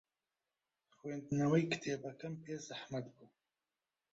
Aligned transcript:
خوێندنەوەی 0.95 1.69
کتێبەکەم 1.71 2.33
پێ 2.43 2.55
زەحمەت 2.67 3.05
بوو. 3.15 3.29